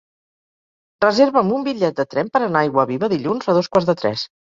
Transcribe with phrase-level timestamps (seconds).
[1.03, 4.25] Reserva'm un bitllet de tren per anar a Aiguaviva dilluns a dos quarts de tres.